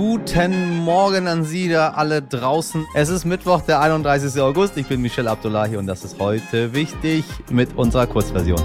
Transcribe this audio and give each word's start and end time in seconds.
guten 0.00 0.78
Morgen 0.78 1.28
an 1.28 1.44
Sie 1.44 1.68
da 1.68 1.90
alle 1.90 2.22
draußen. 2.22 2.86
Es 2.94 3.10
ist 3.10 3.26
Mittwoch, 3.26 3.60
der 3.60 3.80
31. 3.80 4.40
August. 4.40 4.78
Ich 4.78 4.86
bin 4.86 5.02
Michel 5.02 5.28
Abdullahi 5.28 5.76
und 5.76 5.86
das 5.86 6.04
ist 6.04 6.18
heute 6.18 6.72
wichtig 6.72 7.22
mit 7.50 7.76
unserer 7.76 8.06
Kurzversion. 8.06 8.62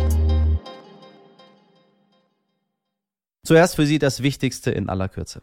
Zuerst 3.43 3.75
für 3.75 3.85
Sie 3.85 3.99
das 3.99 4.23
Wichtigste 4.23 4.71
in 4.71 4.87
aller 4.87 5.09
Kürze. 5.09 5.41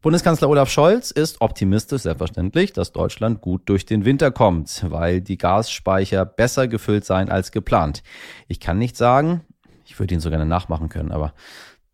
Bundeskanzler 0.00 0.48
Olaf 0.48 0.70
Scholz 0.70 1.10
ist 1.10 1.42
optimistisch, 1.42 2.00
selbstverständlich, 2.00 2.72
dass 2.72 2.92
Deutschland 2.92 3.42
gut 3.42 3.68
durch 3.68 3.84
den 3.84 4.06
Winter 4.06 4.30
kommt, 4.30 4.86
weil 4.88 5.20
die 5.20 5.36
Gasspeicher 5.36 6.24
besser 6.24 6.66
gefüllt 6.66 7.04
seien 7.04 7.28
als 7.28 7.52
geplant. 7.52 8.02
Ich 8.48 8.58
kann 8.58 8.78
nicht 8.78 8.96
sagen, 8.96 9.42
ich 9.84 9.98
würde 9.98 10.14
ihn 10.14 10.20
so 10.20 10.30
gerne 10.30 10.46
nachmachen 10.46 10.88
können, 10.88 11.12
aber 11.12 11.34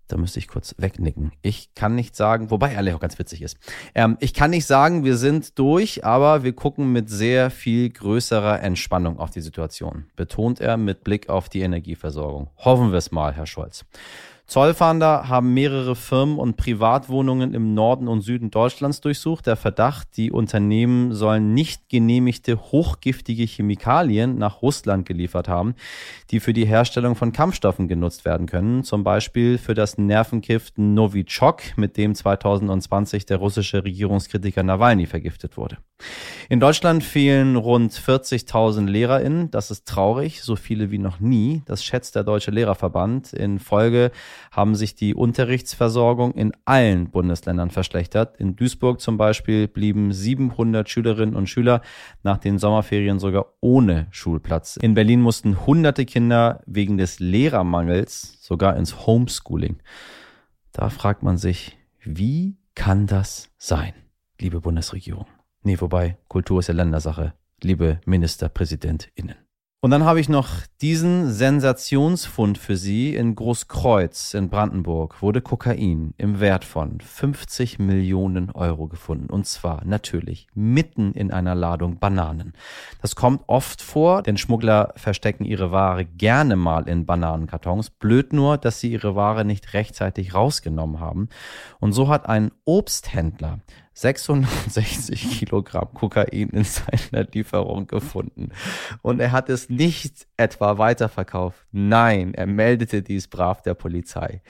da 0.09 0.17
müsste 0.17 0.39
ich 0.39 0.49
kurz 0.49 0.75
wegnicken. 0.79 1.33
Ich 1.43 1.75
kann 1.75 1.95
nicht 1.95 2.17
sagen, 2.17 2.51
wobei 2.51 2.77
auch 2.95 3.01
ganz 3.01 3.19
witzig 3.19 3.43
ist. 3.43 3.59
Ähm, 3.95 4.17
ich 4.21 4.35
kann 4.35 4.51
nicht 4.51 4.67
sagen, 4.67 5.05
wir 5.05 5.17
sind 5.17 5.59
durch, 5.59 6.05
aber 6.05 6.43
wir 6.43 6.55
gucken 6.55 6.93
mit 6.93 7.11
sehr 7.11 7.51
viel 7.51 7.91
größerer 7.91 8.61
Entspannung 8.63 9.19
auf 9.19 9.31
die 9.31 9.41
Situation, 9.41 10.07
betont 10.17 10.61
er 10.61 10.77
mit 10.77 11.05
Blick 11.05 11.29
auf 11.29 11.49
die 11.49 11.61
Energieversorgung. 11.61 12.51
Hoffen 12.57 12.91
wir 12.91 12.99
es 12.99 13.13
mal, 13.13 13.35
Herr 13.35 13.47
Scholz. 13.47 13.85
Zollfahnder 14.49 15.29
haben 15.29 15.53
mehrere 15.53 15.95
Firmen 15.95 16.39
und 16.39 16.57
Privatwohnungen 16.57 17.53
im 17.53 17.75
Norden 17.75 18.09
und 18.09 18.23
Süden 18.23 18.51
Deutschlands 18.51 19.03
durchsucht. 19.03 19.47
Der 19.47 19.57
Verdacht, 19.57 20.17
die 20.17 20.33
Unternehmen 20.33 21.13
sollen 21.13 21.53
nicht 21.53 21.91
genehmigte 21.91 22.59
hochgiftige 22.59 23.43
Chemikalien 23.45 24.39
nach 24.39 24.63
Russland 24.63 25.07
geliefert 25.07 25.49
haben, 25.49 25.75
die 26.31 26.41
für 26.41 26.55
die 26.55 26.65
Herstellung 26.65 27.15
von 27.15 27.33
Kampfstoffen 27.33 27.89
genutzt 27.89 28.25
werden 28.25 28.47
können. 28.47 28.85
Zum 28.85 29.05
Beispiel 29.05 29.59
für 29.59 29.75
das 29.75 29.99
Nervengift 29.99 30.79
Novichok, 30.79 31.77
mit 31.77 31.99
dem 31.99 32.15
2020 32.15 33.27
der 33.27 33.37
russische 33.37 33.85
Regierungskritiker 33.85 34.63
Nawalny 34.63 35.05
vergiftet 35.05 35.59
wurde. 35.59 35.77
In 36.51 36.61
Deutschland 36.61 37.05
fehlen 37.05 37.57
rund 37.57 37.93
40.000 37.93 38.87
LehrerInnen. 38.87 39.51
Das 39.51 39.71
ist 39.71 39.87
traurig, 39.87 40.43
so 40.43 40.57
viele 40.57 40.91
wie 40.91 40.97
noch 40.97 41.21
nie. 41.21 41.63
Das 41.67 41.85
schätzt 41.85 42.17
der 42.17 42.25
Deutsche 42.25 42.51
Lehrerverband. 42.51 43.35
In 43.35 43.59
Folge 43.59 44.13
haben 44.51 44.75
sich 44.75 44.95
die 44.95 45.15
Unterrichtsversorgung 45.15 46.33
in 46.33 46.53
allen 46.65 47.11
Bundesländern 47.11 47.71
verschlechtert. 47.71 48.39
In 48.39 48.57
Duisburg 48.57 49.03
zum 49.03 49.19
Beispiel 49.19 49.69
blieben 49.69 50.11
700 50.11 50.89
Schülerinnen 50.89 51.37
und 51.37 51.51
Schüler 51.51 51.83
nach 52.23 52.39
den 52.39 52.59
Sommerferien 52.59 53.19
sogar 53.19 53.53
ohne 53.61 54.07
Schulplatz. 54.11 54.79
In 54.81 54.95
Berlin 54.95 55.21
mussten 55.21 55.67
hunderte 55.67 56.07
Kinder 56.07 56.63
wegen 56.65 56.97
des 56.97 57.19
Lehrermangels 57.19 58.39
sogar 58.41 58.75
ins 58.79 59.07
Homeschooling. 59.07 59.83
Da 60.73 60.89
fragt 60.89 61.23
man 61.23 61.37
sich, 61.37 61.77
wie 62.03 62.57
kann 62.75 63.07
das 63.07 63.51
sein, 63.59 63.93
liebe 64.41 64.63
Bundesregierung? 64.63 65.27
Nee, 65.63 65.81
wobei, 65.81 66.17
Kultur 66.29 66.61
ist 66.61 66.69
ja 66.69 66.75
Ländersache, 66.75 67.35
liebe 67.63 68.01
MinisterpräsidentInnen. 68.07 69.37
Und 69.81 69.93
dann 69.93 70.05
habe 70.05 70.19
ich 70.19 70.29
noch 70.29 70.49
diesen 70.81 71.31
Sensationsfund 71.31 72.59
für 72.59 72.77
Sie. 72.77 73.15
In 73.15 73.37
Großkreuz 73.37 74.35
in 74.35 74.49
Brandenburg 74.49 75.23
wurde 75.23 75.41
Kokain 75.41 76.15
im 76.17 76.41
Wert 76.41 76.65
von 76.65 77.01
50 77.01 77.79
Millionen 77.79 78.51
Euro 78.51 78.89
gefunden. 78.89 79.31
Und 79.31 79.47
zwar 79.47 79.85
natürlich 79.85 80.49
mitten 80.53 81.13
in 81.13 81.31
einer 81.31 81.55
Ladung 81.55 82.01
Bananen. 82.01 82.55
Das 83.01 83.15
kommt 83.15 83.43
oft 83.47 83.81
vor, 83.81 84.23
denn 84.23 84.37
Schmuggler 84.37 84.93
verstecken 84.97 85.45
ihre 85.45 85.71
Ware 85.71 86.05
gerne 86.05 86.57
mal 86.57 86.89
in 86.89 87.07
Bananenkartons. 87.07 87.91
Blöd 87.91 88.33
nur, 88.33 88.59
dass 88.59 88.81
sie 88.81 88.91
ihre 88.91 89.15
Ware 89.15 89.45
nicht 89.45 89.75
rechtzeitig 89.75 90.35
rausgenommen 90.35 90.99
haben. 90.99 91.29
Und 91.79 91.93
so 91.93 92.09
hat 92.09 92.29
ein 92.29 92.51
Obsthändler 92.65 93.61
660 94.01 95.31
Kilogramm 95.39 95.93
Kokain 95.93 96.51
in 96.51 96.63
seiner 96.63 97.25
Lieferung 97.33 97.89
gefunden. 97.89 98.51
Und 99.03 99.19
er 99.19 99.33
hat 99.33 99.49
es 99.49 99.69
nicht 99.69 100.29
etwa 100.37 100.79
weiterverkauft. 100.79 101.67
Nein, 101.73 102.33
er 102.35 102.47
meldete 102.47 103.03
dies 103.03 103.27
brav 103.27 103.61
der 103.63 103.75
Polizei. 103.75 104.41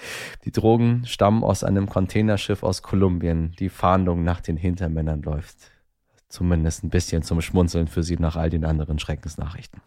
Die 0.44 0.52
Drogen 0.52 1.06
stammen 1.06 1.42
aus 1.42 1.64
einem 1.64 1.88
Containerschiff 1.88 2.62
aus 2.62 2.82
Kolumbien. 2.82 3.52
Die 3.58 3.70
Fahndung 3.70 4.22
nach 4.22 4.42
den 4.42 4.58
Hintermännern 4.58 5.22
läuft. 5.22 5.56
Zumindest 6.28 6.84
ein 6.84 6.90
bisschen 6.90 7.22
zum 7.22 7.40
Schmunzeln 7.40 7.88
für 7.88 8.02
sie 8.02 8.16
nach 8.18 8.36
all 8.36 8.50
den 8.50 8.66
anderen 8.66 8.98
Schreckensnachrichten. 8.98 9.80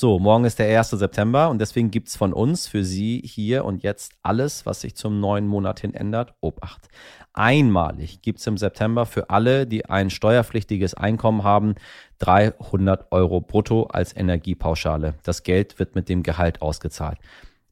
So, 0.00 0.18
morgen 0.18 0.46
ist 0.46 0.58
der 0.58 0.78
1. 0.78 0.92
September 0.92 1.50
und 1.50 1.58
deswegen 1.58 1.90
gibt's 1.90 2.16
von 2.16 2.32
uns 2.32 2.66
für 2.66 2.84
Sie 2.84 3.20
hier 3.22 3.66
und 3.66 3.82
jetzt 3.82 4.14
alles, 4.22 4.64
was 4.64 4.80
sich 4.80 4.96
zum 4.96 5.20
neuen 5.20 5.46
Monat 5.46 5.80
hin 5.80 5.92
ändert. 5.92 6.32
Obacht. 6.40 6.88
Einmalig 7.34 8.22
gibt's 8.22 8.46
im 8.46 8.56
September 8.56 9.04
für 9.04 9.28
alle, 9.28 9.66
die 9.66 9.84
ein 9.84 10.08
steuerpflichtiges 10.08 10.94
Einkommen 10.94 11.44
haben, 11.44 11.74
300 12.20 13.12
Euro 13.12 13.42
brutto 13.42 13.88
als 13.88 14.16
Energiepauschale. 14.16 15.16
Das 15.22 15.42
Geld 15.42 15.78
wird 15.78 15.94
mit 15.94 16.08
dem 16.08 16.22
Gehalt 16.22 16.62
ausgezahlt. 16.62 17.18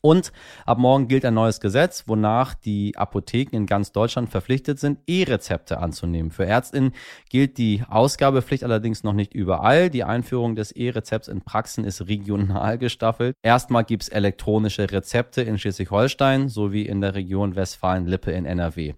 Und 0.00 0.32
ab 0.64 0.78
morgen 0.78 1.06
gilt 1.06 1.26
ein 1.26 1.34
neues 1.34 1.60
Gesetz, 1.60 2.04
wonach 2.06 2.54
die 2.54 2.96
Apotheken 2.96 3.54
in 3.54 3.66
ganz 3.66 3.92
Deutschland 3.92 4.30
verpflichtet 4.30 4.78
sind, 4.78 5.00
E-Rezepte 5.06 5.80
anzunehmen. 5.80 6.30
Für 6.30 6.46
Ärztinnen 6.46 6.92
gilt 7.28 7.58
die 7.58 7.82
Ausgabepflicht 7.86 8.64
allerdings 8.64 9.04
noch 9.04 9.12
nicht 9.12 9.34
überall. 9.34 9.90
Die 9.90 10.04
Einführung 10.04 10.54
des 10.54 10.72
E-Rezepts 10.72 11.28
in 11.28 11.42
Praxen 11.42 11.84
ist 11.84 12.08
regional 12.08 12.78
gestaffelt. 12.78 13.36
Erstmal 13.42 13.84
gibt's 13.84 14.08
elektronische 14.08 14.90
Rezepte 14.90 15.42
in 15.42 15.58
Schleswig-Holstein 15.58 16.48
sowie 16.48 16.86
in 16.86 17.02
der 17.02 17.14
Region 17.14 17.54
Westfalen-Lippe 17.54 18.30
in 18.30 18.46
NRW. 18.46 18.94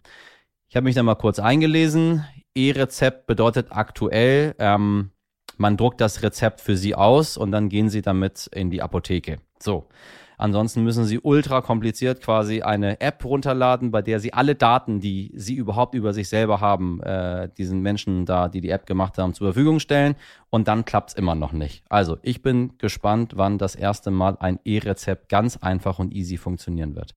Ich 0.69 0.77
habe 0.77 0.85
mich 0.85 0.95
da 0.95 1.03
mal 1.03 1.17
kurz 1.17 1.41
eingelesen. 1.41 2.25
E-Rezept 2.55 3.27
bedeutet 3.27 3.69
aktuell, 3.71 4.55
ähm, 4.59 5.11
man 5.57 5.77
druckt 5.77 6.01
das 6.01 6.23
Rezept 6.23 6.61
für 6.61 6.77
Sie 6.77 6.95
aus 6.95 7.37
und 7.37 7.53
dann 7.53 7.69
gehen 7.69 7.89
Sie 7.89 8.03
damit 8.03 8.49
in 8.53 8.71
die 8.71 8.83
Apotheke. 8.83 9.39
So. 9.59 9.89
Ansonsten 10.39 10.83
müssen 10.83 11.05
Sie 11.05 11.21
ultra 11.21 11.61
kompliziert 11.61 12.21
quasi 12.21 12.63
eine 12.63 13.01
App 13.01 13.25
runterladen, 13.25 13.93
bei 13.93 14.03
der 14.03 14.19
Sie 14.19 14.33
alle 14.33 14.57
Daten, 14.57 14.99
die 14.99 15.31
Sie 15.37 15.55
überhaupt 15.55 15.95
über 15.95 16.13
sich 16.13 16.29
selber 16.29 16.61
haben, 16.61 17.01
äh, 17.03 17.49
diesen 17.57 17.81
Menschen 17.81 18.27
da, 18.27 18.49
die 18.49 18.61
die 18.61 18.71
App 18.71 18.87
gemacht 18.87 19.19
haben, 19.19 19.35
zur 19.35 19.53
Verfügung 19.53 19.79
stellen. 19.79 20.17
Und 20.51 20.67
dann 20.67 20.85
klappt's 20.85 21.15
immer 21.15 21.37
noch 21.37 21.53
nicht. 21.53 21.85
Also 21.89 22.19
ich 22.23 22.43
bin 22.43 22.77
gespannt, 22.79 23.35
wann 23.37 23.59
das 23.59 23.77
erste 23.77 24.11
Mal 24.11 24.37
ein 24.41 24.59
E-Rezept 24.65 25.29
ganz 25.29 25.59
einfach 25.59 26.01
und 26.01 26.13
easy 26.13 26.39
funktionieren 26.39 26.97
wird. 26.97 27.15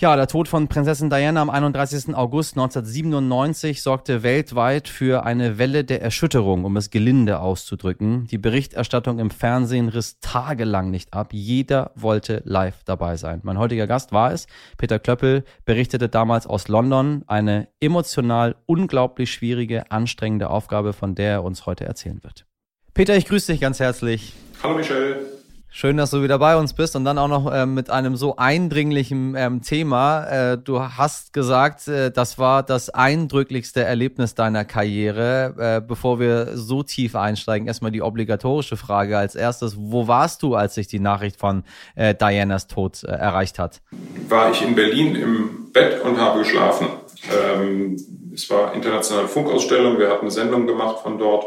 Ja, 0.00 0.14
der 0.14 0.28
Tod 0.28 0.46
von 0.46 0.68
Prinzessin 0.68 1.10
Diana 1.10 1.42
am 1.42 1.50
31. 1.50 2.14
August 2.14 2.52
1997 2.56 3.82
sorgte 3.82 4.22
weltweit 4.22 4.86
für 4.86 5.24
eine 5.24 5.58
Welle 5.58 5.82
der 5.82 6.02
Erschütterung, 6.02 6.64
um 6.64 6.76
es 6.76 6.90
gelinde 6.90 7.40
auszudrücken. 7.40 8.28
Die 8.28 8.38
Berichterstattung 8.38 9.18
im 9.18 9.30
Fernsehen 9.30 9.88
riss 9.88 10.20
tagelang 10.20 10.92
nicht 10.92 11.14
ab. 11.14 11.30
Jeder 11.32 11.90
wollte 11.96 12.42
live 12.44 12.84
dabei 12.84 13.16
sein. 13.16 13.40
Mein 13.42 13.58
heutiger 13.58 13.88
Gast 13.88 14.12
war 14.12 14.32
es. 14.32 14.46
Peter 14.76 15.00
Klöppel 15.00 15.42
berichtete 15.64 16.08
damals 16.08 16.46
aus 16.46 16.68
London. 16.68 17.24
Eine 17.26 17.66
emotional 17.80 18.54
unglaublich 18.66 19.32
schwierige, 19.32 19.90
anstrengende 19.90 20.48
Aufgabe, 20.48 20.92
von 20.92 21.16
der 21.16 21.32
er 21.32 21.42
uns 21.42 21.66
heute 21.66 21.86
erzählen 21.86 22.22
wird. 22.22 22.46
Peter, 22.94 23.16
ich 23.16 23.26
grüße 23.26 23.50
dich 23.50 23.60
ganz 23.60 23.80
herzlich. 23.80 24.32
Hallo 24.62 24.76
Michel. 24.76 25.37
Schön, 25.70 25.98
dass 25.98 26.10
du 26.10 26.22
wieder 26.22 26.38
bei 26.38 26.56
uns 26.56 26.72
bist 26.72 26.96
und 26.96 27.04
dann 27.04 27.18
auch 27.18 27.28
noch 27.28 27.52
äh, 27.52 27.66
mit 27.66 27.90
einem 27.90 28.16
so 28.16 28.36
eindringlichen 28.36 29.34
ähm, 29.36 29.60
Thema. 29.60 30.24
Äh, 30.24 30.58
du 30.58 30.80
hast 30.80 31.34
gesagt, 31.34 31.86
äh, 31.88 32.10
das 32.10 32.38
war 32.38 32.62
das 32.62 32.88
eindrücklichste 32.88 33.84
Erlebnis 33.84 34.34
deiner 34.34 34.64
Karriere. 34.64 35.54
Äh, 35.58 35.86
bevor 35.86 36.20
wir 36.20 36.56
so 36.56 36.82
tief 36.82 37.14
einsteigen, 37.14 37.68
erstmal 37.68 37.92
die 37.92 38.00
obligatorische 38.00 38.78
Frage 38.78 39.18
als 39.18 39.34
erstes. 39.34 39.76
Wo 39.78 40.08
warst 40.08 40.42
du, 40.42 40.54
als 40.54 40.74
sich 40.74 40.88
die 40.88 41.00
Nachricht 41.00 41.38
von 41.38 41.64
äh, 41.96 42.14
Dianas 42.14 42.66
Tod 42.66 43.04
äh, 43.04 43.08
erreicht 43.08 43.58
hat? 43.58 43.82
War 44.28 44.50
ich 44.50 44.62
in 44.62 44.74
Berlin 44.74 45.14
im 45.16 45.70
Bett 45.72 46.02
und 46.02 46.18
habe 46.18 46.40
geschlafen. 46.40 46.88
Ähm, 47.30 47.96
es 48.32 48.48
war 48.48 48.72
internationale 48.72 49.28
Funkausstellung, 49.28 49.98
wir 49.98 50.08
hatten 50.08 50.22
eine 50.22 50.30
Sendung 50.30 50.66
gemacht 50.66 51.00
von 51.02 51.18
dort 51.18 51.46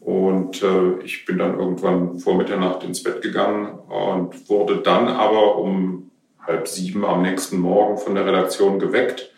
und 0.00 0.62
äh, 0.62 1.00
ich 1.04 1.24
bin 1.24 1.38
dann 1.38 1.58
irgendwann 1.58 2.18
vor 2.18 2.36
Mitternacht 2.36 2.84
ins 2.84 3.02
Bett 3.02 3.20
gegangen 3.22 3.78
und 3.88 4.48
wurde 4.48 4.78
dann 4.78 5.08
aber 5.08 5.56
um 5.58 6.10
halb 6.46 6.66
sieben 6.66 7.04
am 7.04 7.22
nächsten 7.22 7.58
Morgen 7.58 7.98
von 7.98 8.14
der 8.14 8.24
Redaktion 8.24 8.78
geweckt, 8.78 9.32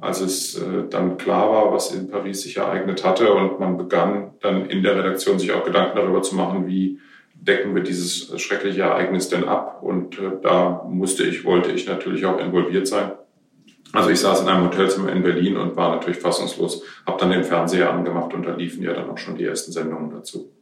als 0.00 0.20
es 0.20 0.56
äh, 0.56 0.84
dann 0.88 1.18
klar 1.18 1.50
war, 1.50 1.72
was 1.72 1.94
in 1.94 2.10
Paris 2.10 2.42
sich 2.42 2.56
ereignet 2.56 3.04
hatte. 3.04 3.32
Und 3.32 3.60
man 3.60 3.76
begann 3.76 4.32
dann 4.40 4.66
in 4.66 4.82
der 4.82 4.96
Redaktion 4.96 5.38
sich 5.38 5.52
auch 5.52 5.64
Gedanken 5.64 5.96
darüber 5.96 6.22
zu 6.22 6.34
machen, 6.34 6.66
wie 6.66 6.98
decken 7.34 7.74
wir 7.74 7.82
dieses 7.82 8.40
schreckliche 8.40 8.82
Ereignis 8.82 9.28
denn 9.28 9.44
ab. 9.44 9.82
Und 9.82 10.18
äh, 10.18 10.32
da 10.42 10.86
musste 10.88 11.24
ich, 11.24 11.44
wollte 11.44 11.72
ich 11.72 11.86
natürlich 11.86 12.24
auch 12.24 12.38
involviert 12.38 12.86
sein. 12.86 13.12
Also 13.92 14.10
ich 14.10 14.20
saß 14.20 14.42
in 14.42 14.48
einem 14.48 14.64
Hotelzimmer 14.64 15.12
in 15.12 15.22
Berlin 15.22 15.56
und 15.56 15.76
war 15.76 15.94
natürlich 15.94 16.18
fassungslos, 16.18 16.82
habe 17.06 17.18
dann 17.18 17.30
den 17.30 17.44
Fernseher 17.44 17.92
angemacht 17.92 18.34
und 18.34 18.44
da 18.44 18.54
liefen 18.54 18.82
ja 18.82 18.92
dann 18.92 19.08
auch 19.08 19.18
schon 19.18 19.36
die 19.36 19.44
ersten 19.44 19.72
Sendungen 19.72 20.10
dazu. 20.10 20.52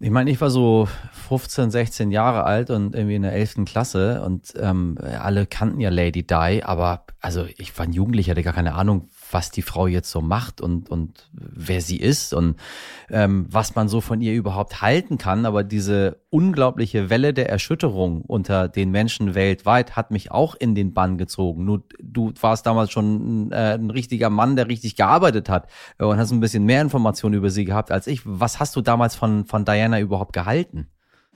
Ich 0.00 0.10
meine, 0.10 0.30
ich 0.30 0.40
war 0.40 0.48
so 0.48 0.88
15, 1.28 1.72
16 1.72 2.12
Jahre 2.12 2.44
alt 2.44 2.70
und 2.70 2.94
irgendwie 2.94 3.16
in 3.16 3.22
der 3.22 3.32
11. 3.32 3.64
Klasse 3.66 4.22
und 4.24 4.54
ähm, 4.56 4.96
alle 5.02 5.46
kannten 5.46 5.80
ja 5.80 5.90
Lady 5.90 6.24
Di, 6.24 6.62
aber 6.62 7.04
also 7.20 7.46
ich 7.56 7.76
war 7.76 7.84
ein 7.84 7.92
Jugendlicher, 7.92 8.30
hatte 8.30 8.44
gar 8.44 8.52
keine 8.52 8.74
Ahnung, 8.74 9.08
was 9.30 9.50
die 9.50 9.62
Frau 9.62 9.86
jetzt 9.86 10.10
so 10.10 10.20
macht 10.20 10.60
und, 10.60 10.90
und 10.90 11.28
wer 11.32 11.80
sie 11.80 11.96
ist 11.96 12.32
und 12.34 12.56
ähm, 13.10 13.46
was 13.50 13.74
man 13.74 13.88
so 13.88 14.00
von 14.00 14.20
ihr 14.20 14.34
überhaupt 14.34 14.82
halten 14.82 15.18
kann. 15.18 15.46
Aber 15.46 15.64
diese 15.64 16.20
unglaubliche 16.30 17.10
Welle 17.10 17.34
der 17.34 17.48
Erschütterung 17.48 18.22
unter 18.22 18.68
den 18.68 18.90
Menschen 18.90 19.34
weltweit 19.34 19.96
hat 19.96 20.10
mich 20.10 20.30
auch 20.30 20.54
in 20.54 20.74
den 20.74 20.94
Bann 20.94 21.18
gezogen. 21.18 21.64
Nur 21.64 21.84
du 22.00 22.32
warst 22.40 22.66
damals 22.66 22.90
schon 22.90 23.52
äh, 23.52 23.74
ein 23.74 23.90
richtiger 23.90 24.30
Mann, 24.30 24.56
der 24.56 24.68
richtig 24.68 24.96
gearbeitet 24.96 25.48
hat 25.48 25.68
äh, 25.98 26.04
und 26.04 26.18
hast 26.18 26.30
ein 26.30 26.40
bisschen 26.40 26.64
mehr 26.64 26.82
Informationen 26.82 27.34
über 27.34 27.50
sie 27.50 27.64
gehabt 27.64 27.90
als 27.90 28.06
ich. 28.06 28.22
Was 28.24 28.60
hast 28.60 28.76
du 28.76 28.80
damals 28.80 29.16
von, 29.16 29.46
von 29.46 29.64
Diana 29.64 30.00
überhaupt 30.00 30.32
gehalten? 30.32 30.88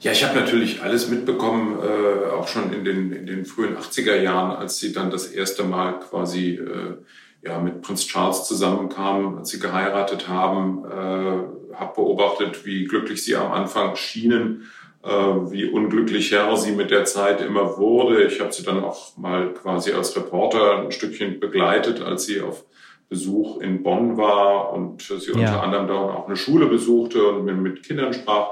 Ja, 0.02 0.10
ich 0.10 0.24
habe 0.24 0.40
natürlich 0.40 0.82
alles 0.82 1.08
mitbekommen, 1.08 1.78
äh, 1.78 2.30
auch 2.30 2.48
schon 2.48 2.72
in 2.72 2.84
den, 2.84 3.12
in 3.12 3.24
den 3.24 3.44
frühen 3.44 3.76
80er 3.76 4.16
Jahren, 4.16 4.56
als 4.56 4.78
sie 4.78 4.92
dann 4.92 5.12
das 5.12 5.28
erste 5.28 5.62
Mal 5.62 6.00
quasi 6.00 6.54
äh, 6.54 6.96
ja, 7.42 7.58
mit 7.58 7.82
Prinz 7.82 8.06
Charles 8.06 8.44
zusammenkam, 8.44 9.38
als 9.38 9.50
sie 9.50 9.58
geheiratet 9.58 10.28
haben, 10.28 10.84
äh, 10.84 11.74
habe 11.74 11.94
beobachtet, 11.96 12.64
wie 12.64 12.84
glücklich 12.84 13.24
sie 13.24 13.34
am 13.34 13.52
Anfang 13.52 13.96
schienen, 13.96 14.70
äh, 15.02 15.08
wie 15.08 15.64
unglücklicher 15.64 16.56
sie 16.56 16.72
mit 16.72 16.90
der 16.90 17.04
Zeit 17.04 17.40
immer 17.40 17.78
wurde. 17.78 18.24
Ich 18.24 18.40
habe 18.40 18.52
sie 18.52 18.62
dann 18.62 18.84
auch 18.84 19.16
mal 19.16 19.52
quasi 19.54 19.92
als 19.92 20.16
Reporter 20.16 20.78
ein 20.78 20.92
Stückchen 20.92 21.40
begleitet, 21.40 22.00
als 22.00 22.26
sie 22.26 22.40
auf 22.40 22.64
Besuch 23.08 23.60
in 23.60 23.82
Bonn 23.82 24.16
war 24.16 24.72
und 24.72 25.02
sie 25.02 25.32
ja. 25.32 25.38
unter 25.38 25.62
anderem 25.62 25.88
da 25.88 25.94
auch 25.94 26.26
eine 26.28 26.36
Schule 26.36 26.66
besuchte 26.66 27.26
und 27.26 27.44
mit 27.44 27.82
Kindern 27.82 28.14
sprach 28.14 28.50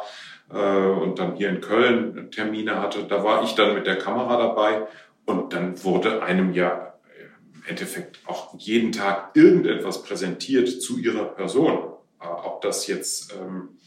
äh, 0.53 0.87
und 0.87 1.19
dann 1.19 1.37
hier 1.37 1.49
in 1.49 1.61
Köln 1.61 2.31
Termine 2.31 2.81
hatte. 2.83 3.05
Da 3.05 3.23
war 3.23 3.45
ich 3.45 3.55
dann 3.55 3.75
mit 3.75 3.87
der 3.87 3.97
Kamera 3.97 4.37
dabei 4.37 4.87
und 5.25 5.53
dann 5.53 5.83
wurde 5.85 6.23
einem 6.23 6.53
ja 6.53 6.90
Endeffekt 7.71 8.21
auch 8.27 8.55
jeden 8.59 8.93
Tag 8.93 9.31
irgendetwas 9.35 10.03
präsentiert 10.03 10.83
zu 10.83 10.99
ihrer 10.99 11.25
Person. 11.25 11.79
Äh, 12.21 12.27
ob 12.27 12.61
das 12.61 12.87
jetzt 12.87 13.33
ähm, 13.33 13.81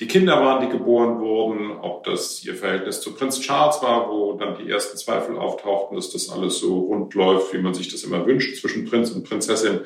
die 0.00 0.08
Kinder 0.08 0.42
waren, 0.42 0.66
die 0.66 0.76
geboren 0.76 1.20
wurden, 1.20 1.70
ob 1.70 2.04
das 2.04 2.44
ihr 2.44 2.54
Verhältnis 2.54 3.00
zu 3.00 3.14
Prinz 3.14 3.40
Charles 3.40 3.80
war, 3.80 4.10
wo 4.10 4.32
dann 4.34 4.56
die 4.58 4.68
ersten 4.68 4.98
Zweifel 4.98 5.38
auftauchten, 5.38 5.96
dass 5.96 6.10
das 6.10 6.30
alles 6.30 6.58
so 6.58 6.80
rund 6.80 7.14
läuft, 7.14 7.52
wie 7.54 7.58
man 7.58 7.74
sich 7.74 7.88
das 7.88 8.02
immer 8.02 8.26
wünscht 8.26 8.60
zwischen 8.60 8.86
Prinz 8.86 9.12
und 9.12 9.24
Prinzessin. 9.24 9.80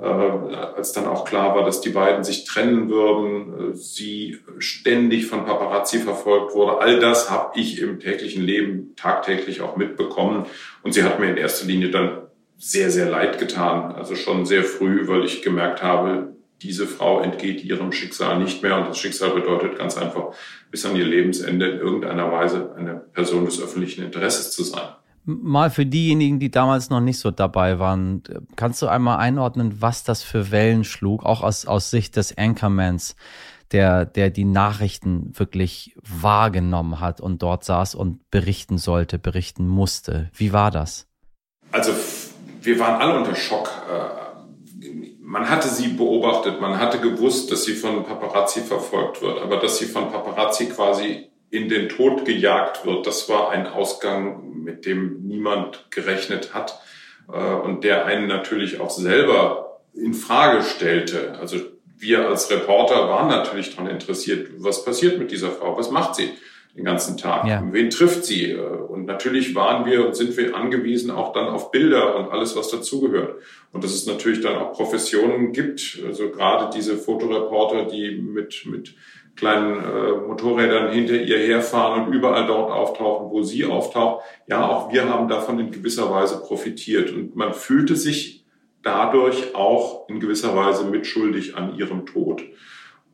Äh, 0.00 0.04
als 0.04 0.92
dann 0.92 1.06
auch 1.06 1.26
klar 1.26 1.54
war, 1.54 1.66
dass 1.66 1.82
die 1.82 1.90
beiden 1.90 2.24
sich 2.24 2.44
trennen 2.44 2.88
würden, 2.88 3.72
äh, 3.72 3.76
sie 3.76 4.38
ständig 4.56 5.26
von 5.26 5.44
Paparazzi 5.44 5.98
verfolgt 5.98 6.54
wurde. 6.54 6.78
All 6.78 6.98
das 6.98 7.30
habe 7.30 7.60
ich 7.60 7.78
im 7.78 8.00
täglichen 8.00 8.42
Leben 8.42 8.96
tagtäglich 8.96 9.60
auch 9.60 9.76
mitbekommen. 9.76 10.46
Und 10.82 10.94
sie 10.94 11.02
hat 11.02 11.20
mir 11.20 11.28
in 11.28 11.36
erster 11.36 11.66
Linie 11.66 11.90
dann 11.90 12.22
sehr, 12.62 12.92
sehr 12.92 13.10
leid 13.10 13.40
getan. 13.40 13.92
Also 13.92 14.14
schon 14.14 14.46
sehr 14.46 14.62
früh, 14.62 15.08
weil 15.08 15.24
ich 15.24 15.42
gemerkt 15.42 15.82
habe, 15.82 16.36
diese 16.62 16.86
Frau 16.86 17.20
entgeht 17.20 17.64
ihrem 17.64 17.90
Schicksal 17.90 18.38
nicht 18.38 18.62
mehr. 18.62 18.78
Und 18.78 18.88
das 18.88 18.98
Schicksal 18.98 19.30
bedeutet 19.30 19.76
ganz 19.76 19.98
einfach, 19.98 20.32
bis 20.70 20.86
an 20.86 20.94
ihr 20.94 21.04
Lebensende 21.04 21.68
in 21.68 21.78
irgendeiner 21.80 22.30
Weise 22.30 22.72
eine 22.78 22.94
Person 22.94 23.46
des 23.46 23.60
öffentlichen 23.60 24.04
Interesses 24.04 24.52
zu 24.52 24.62
sein. 24.62 24.94
Mal 25.24 25.70
für 25.70 25.86
diejenigen, 25.86 26.38
die 26.38 26.52
damals 26.52 26.88
noch 26.88 27.00
nicht 27.00 27.18
so 27.18 27.32
dabei 27.32 27.80
waren, 27.80 28.22
kannst 28.54 28.80
du 28.80 28.86
einmal 28.86 29.18
einordnen, 29.18 29.80
was 29.80 30.04
das 30.04 30.22
für 30.22 30.52
Wellen 30.52 30.84
schlug, 30.84 31.24
auch 31.24 31.42
aus, 31.42 31.66
aus 31.66 31.90
Sicht 31.90 32.14
des 32.14 32.38
Anchormans, 32.38 33.16
der, 33.72 34.04
der 34.04 34.30
die 34.30 34.44
Nachrichten 34.44 35.32
wirklich 35.36 35.96
wahrgenommen 36.00 37.00
hat 37.00 37.20
und 37.20 37.42
dort 37.42 37.64
saß 37.64 37.96
und 37.96 38.30
berichten 38.30 38.78
sollte, 38.78 39.18
berichten 39.18 39.66
musste. 39.66 40.30
Wie 40.34 40.52
war 40.52 40.70
das? 40.70 41.08
Also 41.72 41.92
wir 42.64 42.78
waren 42.78 43.00
alle 43.00 43.18
unter 43.18 43.34
Schock. 43.34 43.70
Äh, 43.90 44.22
man 45.20 45.48
hatte 45.48 45.68
sie 45.68 45.88
beobachtet, 45.88 46.60
man 46.60 46.78
hatte 46.78 46.98
gewusst, 47.00 47.50
dass 47.50 47.64
sie 47.64 47.74
von 47.74 48.04
Paparazzi 48.04 48.60
verfolgt 48.60 49.22
wird, 49.22 49.40
aber 49.40 49.56
dass 49.56 49.78
sie 49.78 49.86
von 49.86 50.10
Paparazzi 50.10 50.66
quasi 50.66 51.30
in 51.50 51.68
den 51.68 51.88
Tod 51.88 52.24
gejagt 52.24 52.84
wird, 52.84 53.06
das 53.06 53.28
war 53.28 53.50
ein 53.50 53.66
Ausgang, 53.66 54.62
mit 54.62 54.84
dem 54.86 55.22
niemand 55.22 55.86
gerechnet 55.90 56.54
hat 56.54 56.80
äh, 57.32 57.36
und 57.36 57.84
der 57.84 58.06
einen 58.06 58.26
natürlich 58.26 58.80
auch 58.80 58.90
selber 58.90 59.80
in 59.94 60.14
Frage 60.14 60.62
stellte. 60.62 61.36
Also 61.40 61.56
wir 61.98 62.28
als 62.28 62.50
Reporter 62.50 63.08
waren 63.08 63.28
natürlich 63.28 63.70
daran 63.70 63.90
interessiert, 63.90 64.48
was 64.58 64.84
passiert 64.84 65.18
mit 65.18 65.30
dieser 65.30 65.50
Frau, 65.50 65.76
was 65.76 65.90
macht 65.90 66.16
sie? 66.16 66.30
Den 66.74 66.84
ganzen 66.84 67.18
Tag. 67.18 67.46
Ja. 67.46 67.62
Wen 67.70 67.90
trifft 67.90 68.24
sie? 68.24 68.54
Und 68.54 69.04
natürlich 69.04 69.54
waren 69.54 69.84
wir 69.84 70.06
und 70.06 70.16
sind 70.16 70.36
wir 70.36 70.56
angewiesen 70.56 71.10
auch 71.10 71.32
dann 71.32 71.48
auf 71.48 71.70
Bilder 71.70 72.16
und 72.16 72.30
alles, 72.30 72.56
was 72.56 72.70
dazugehört. 72.70 73.36
Und 73.72 73.84
dass 73.84 73.92
es 73.92 74.06
natürlich 74.06 74.40
dann 74.40 74.56
auch 74.56 74.72
Professionen 74.72 75.52
gibt, 75.52 76.00
also 76.06 76.30
gerade 76.30 76.70
diese 76.74 76.96
Fotoreporter, 76.96 77.84
die 77.84 78.16
mit, 78.16 78.64
mit 78.66 78.94
kleinen 79.36 79.76
äh, 79.76 80.12
Motorrädern 80.26 80.92
hinter 80.92 81.14
ihr 81.14 81.38
herfahren 81.38 82.06
und 82.06 82.12
überall 82.12 82.46
dort 82.46 82.70
auftauchen, 82.70 83.30
wo 83.30 83.42
sie 83.42 83.64
auftaucht. 83.64 84.24
Ja, 84.46 84.66
auch 84.68 84.92
wir 84.92 85.08
haben 85.08 85.28
davon 85.28 85.58
in 85.58 85.70
gewisser 85.70 86.10
Weise 86.10 86.40
profitiert. 86.40 87.12
Und 87.12 87.36
man 87.36 87.54
fühlte 87.54 87.96
sich 87.96 88.44
dadurch 88.82 89.54
auch 89.54 90.08
in 90.08 90.20
gewisser 90.20 90.56
Weise 90.56 90.84
mitschuldig 90.84 91.56
an 91.56 91.76
ihrem 91.76 92.06
Tod. 92.06 92.42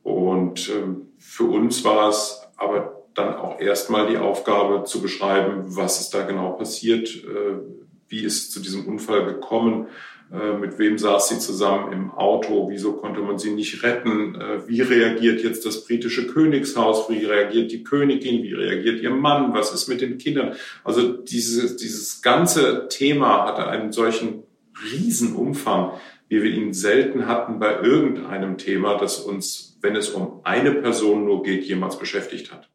Und 0.03 0.69
ähm, 0.69 1.07
für 1.17 1.45
uns 1.45 1.83
war 1.83 2.09
es 2.09 2.41
aber 2.57 2.98
dann 3.13 3.35
auch 3.35 3.59
erstmal 3.59 4.07
die 4.07 4.17
Aufgabe 4.17 4.83
zu 4.83 5.01
beschreiben, 5.01 5.63
was 5.65 5.99
ist 5.99 6.13
da 6.13 6.23
genau 6.23 6.51
passiert, 6.51 7.09
äh, 7.09 7.59
wie 8.07 8.23
ist 8.23 8.51
zu 8.51 8.59
diesem 8.59 8.87
Unfall 8.87 9.25
gekommen, 9.25 9.87
äh, 10.31 10.53
mit 10.57 10.77
wem 10.77 10.97
saß 10.99 11.29
sie 11.29 11.39
zusammen 11.39 11.91
im 11.91 12.11
Auto, 12.11 12.69
wieso 12.69 12.93
konnte 12.93 13.21
man 13.21 13.39
sie 13.39 13.51
nicht 13.51 13.81
retten, 13.81 14.35
äh, 14.35 14.67
wie 14.67 14.81
reagiert 14.81 15.41
jetzt 15.43 15.65
das 15.65 15.85
britische 15.85 16.27
Königshaus, 16.27 17.09
wie 17.09 17.25
reagiert 17.25 17.71
die 17.71 17.83
Königin, 17.83 18.43
wie 18.43 18.53
reagiert 18.53 19.01
ihr 19.01 19.09
Mann, 19.09 19.53
was 19.53 19.73
ist 19.73 19.87
mit 19.87 20.01
den 20.01 20.19
Kindern. 20.19 20.55
Also 20.83 21.13
dieses, 21.13 21.77
dieses 21.77 22.21
ganze 22.21 22.87
Thema 22.89 23.47
hatte 23.47 23.67
einen 23.67 23.91
solchen 23.91 24.43
Riesenumfang, 24.91 25.93
wie 26.27 26.43
wir 26.43 26.51
ihn 26.51 26.73
selten 26.73 27.25
hatten 27.25 27.59
bei 27.59 27.81
irgendeinem 27.81 28.59
Thema, 28.59 28.97
das 28.97 29.19
uns, 29.19 29.79
wenn 29.81 29.95
es 29.95 30.09
um 30.09 30.41
eine 30.43 30.73
Person 30.73 31.25
nur 31.25 31.41
geht, 31.41 31.63
jemals 31.63 31.97
beschäftigt 31.97 32.51
hat. 32.51 32.69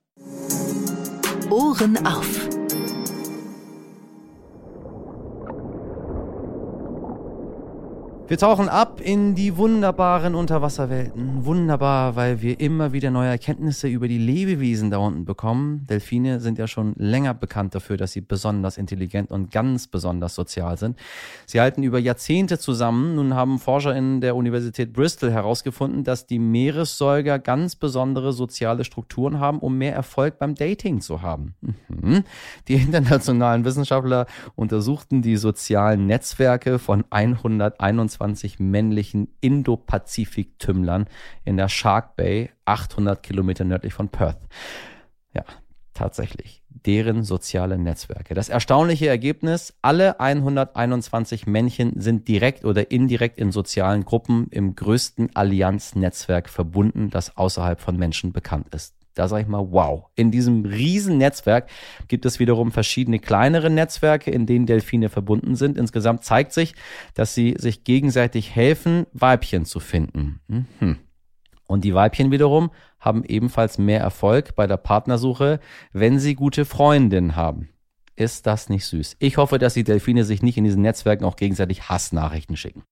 Ohren 1.54 2.04
auf. 2.04 2.53
Wir 8.26 8.38
tauchen 8.38 8.70
ab 8.70 9.02
in 9.02 9.34
die 9.34 9.58
wunderbaren 9.58 10.34
Unterwasserwelten. 10.34 11.44
Wunderbar, 11.44 12.16
weil 12.16 12.40
wir 12.40 12.58
immer 12.58 12.94
wieder 12.94 13.10
neue 13.10 13.28
Erkenntnisse 13.28 13.86
über 13.86 14.08
die 14.08 14.16
Lebewesen 14.16 14.90
da 14.90 14.96
unten 14.96 15.26
bekommen. 15.26 15.86
Delfine 15.90 16.40
sind 16.40 16.56
ja 16.56 16.66
schon 16.66 16.94
länger 16.96 17.34
bekannt 17.34 17.74
dafür, 17.74 17.98
dass 17.98 18.12
sie 18.12 18.22
besonders 18.22 18.78
intelligent 18.78 19.30
und 19.30 19.50
ganz 19.50 19.88
besonders 19.88 20.34
sozial 20.34 20.78
sind. 20.78 20.98
Sie 21.44 21.60
halten 21.60 21.82
über 21.82 21.98
Jahrzehnte 21.98 22.58
zusammen. 22.58 23.16
Nun 23.16 23.34
haben 23.34 23.58
Forscher 23.58 23.94
in 23.94 24.22
der 24.22 24.36
Universität 24.36 24.94
Bristol 24.94 25.30
herausgefunden, 25.30 26.02
dass 26.02 26.26
die 26.26 26.38
Meeressäuger 26.38 27.38
ganz 27.38 27.76
besondere 27.76 28.32
soziale 28.32 28.84
Strukturen 28.84 29.38
haben, 29.38 29.58
um 29.58 29.76
mehr 29.76 29.94
Erfolg 29.94 30.38
beim 30.38 30.54
Dating 30.54 31.02
zu 31.02 31.20
haben. 31.20 31.56
Mhm. 31.88 32.24
Die 32.68 32.76
internationalen 32.76 33.66
Wissenschaftler 33.66 34.24
untersuchten 34.54 35.20
die 35.20 35.36
sozialen 35.36 36.06
Netzwerke 36.06 36.78
von 36.78 37.04
121 37.10 38.13
22 38.14 38.58
männlichen 38.60 39.28
Indo-Pazifik-Tümmlern 39.40 41.06
in 41.44 41.56
der 41.56 41.68
Shark 41.68 42.16
Bay, 42.16 42.50
800 42.64 43.22
Kilometer 43.22 43.64
nördlich 43.64 43.94
von 43.94 44.08
Perth. 44.08 44.40
Ja, 45.32 45.44
tatsächlich. 45.92 46.62
Deren 46.68 47.24
soziale 47.24 47.78
Netzwerke. 47.78 48.34
Das 48.34 48.48
erstaunliche 48.48 49.08
Ergebnis, 49.08 49.74
alle 49.80 50.20
121 50.20 51.46
Männchen 51.46 52.00
sind 52.00 52.28
direkt 52.28 52.64
oder 52.64 52.90
indirekt 52.90 53.38
in 53.38 53.52
sozialen 53.52 54.04
Gruppen 54.04 54.48
im 54.50 54.74
größten 54.74 55.34
Allianznetzwerk 55.34 56.48
verbunden, 56.48 57.10
das 57.10 57.36
außerhalb 57.36 57.80
von 57.80 57.96
Menschen 57.96 58.32
bekannt 58.32 58.74
ist. 58.74 58.94
Da 59.14 59.28
sage 59.28 59.42
ich 59.42 59.48
mal, 59.48 59.66
wow. 59.70 60.06
In 60.16 60.30
diesem 60.30 60.64
riesen 60.64 61.18
Netzwerk 61.18 61.68
gibt 62.08 62.26
es 62.26 62.40
wiederum 62.40 62.72
verschiedene 62.72 63.18
kleinere 63.18 63.70
Netzwerke, 63.70 64.30
in 64.30 64.46
denen 64.46 64.66
Delfine 64.66 65.08
verbunden 65.08 65.54
sind. 65.54 65.78
Insgesamt 65.78 66.24
zeigt 66.24 66.52
sich, 66.52 66.74
dass 67.14 67.34
sie 67.34 67.54
sich 67.58 67.84
gegenseitig 67.84 68.54
helfen, 68.54 69.06
Weibchen 69.12 69.64
zu 69.64 69.80
finden. 69.80 70.40
Mhm. 70.48 70.98
Und 71.66 71.84
die 71.84 71.94
Weibchen 71.94 72.30
wiederum 72.30 72.70
haben 73.00 73.24
ebenfalls 73.24 73.78
mehr 73.78 74.00
Erfolg 74.00 74.54
bei 74.54 74.66
der 74.66 74.76
Partnersuche, 74.76 75.60
wenn 75.92 76.18
sie 76.18 76.34
gute 76.34 76.64
Freundinnen 76.64 77.36
haben. 77.36 77.70
Ist 78.16 78.46
das 78.46 78.68
nicht 78.68 78.86
süß? 78.86 79.16
Ich 79.18 79.38
hoffe, 79.38 79.58
dass 79.58 79.74
die 79.74 79.82
Delfine 79.82 80.24
sich 80.24 80.42
nicht 80.42 80.56
in 80.56 80.64
diesen 80.64 80.82
Netzwerken 80.82 81.24
auch 81.24 81.36
gegenseitig 81.36 81.88
Hassnachrichten 81.88 82.56
schicken. 82.56 82.84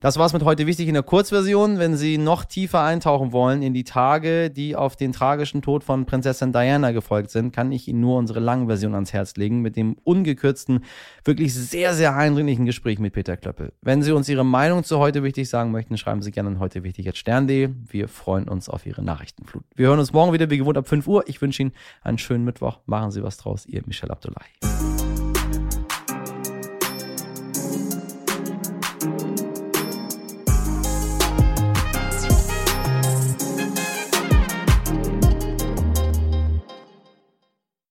Das 0.00 0.16
war's 0.16 0.32
mit 0.32 0.44
heute 0.44 0.68
wichtig 0.68 0.86
in 0.86 0.94
der 0.94 1.02
Kurzversion. 1.02 1.80
Wenn 1.80 1.96
Sie 1.96 2.18
noch 2.18 2.44
tiefer 2.44 2.82
eintauchen 2.82 3.32
wollen 3.32 3.62
in 3.62 3.74
die 3.74 3.82
Tage, 3.82 4.48
die 4.48 4.76
auf 4.76 4.94
den 4.94 5.12
tragischen 5.12 5.60
Tod 5.60 5.82
von 5.82 6.06
Prinzessin 6.06 6.52
Diana 6.52 6.92
gefolgt 6.92 7.32
sind, 7.32 7.52
kann 7.52 7.72
ich 7.72 7.88
Ihnen 7.88 8.00
nur 8.00 8.16
unsere 8.16 8.38
Langversion 8.38 8.94
ans 8.94 9.12
Herz 9.12 9.34
legen 9.34 9.60
mit 9.60 9.74
dem 9.74 9.96
ungekürzten, 10.04 10.84
wirklich 11.24 11.52
sehr, 11.52 11.94
sehr 11.94 12.14
eindringlichen 12.14 12.64
Gespräch 12.64 13.00
mit 13.00 13.12
Peter 13.12 13.36
Klöppel. 13.36 13.72
Wenn 13.82 14.04
Sie 14.04 14.12
uns 14.12 14.28
Ihre 14.28 14.44
Meinung 14.44 14.84
zu 14.84 15.00
heute 15.00 15.24
wichtig 15.24 15.48
sagen 15.48 15.72
möchten, 15.72 15.98
schreiben 15.98 16.22
Sie 16.22 16.30
gerne 16.30 16.50
an 16.50 16.60
heute 16.60 16.84
wichtig 16.84 17.10
stern.de. 17.16 17.70
Wir 17.88 18.06
freuen 18.06 18.48
uns 18.48 18.68
auf 18.68 18.86
Ihre 18.86 19.02
Nachrichtenflut. 19.02 19.64
Wir 19.74 19.88
hören 19.88 19.98
uns 19.98 20.12
morgen 20.12 20.32
wieder 20.32 20.48
wie 20.48 20.58
gewohnt 20.58 20.78
ab 20.78 20.86
5 20.86 21.08
Uhr. 21.08 21.24
Ich 21.26 21.42
wünsche 21.42 21.62
Ihnen 21.62 21.72
einen 22.02 22.18
schönen 22.18 22.44
Mittwoch. 22.44 22.78
Machen 22.86 23.10
Sie 23.10 23.24
was 23.24 23.36
draus. 23.36 23.66
Ihr 23.66 23.82
Michel 23.84 24.12
Abdullahi. 24.12 24.46